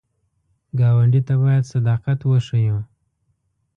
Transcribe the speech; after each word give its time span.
ګاونډي 0.79 1.21
ته 1.27 1.33
باید 1.41 1.63
صداقت 1.73 2.19
وښیو 2.23 2.77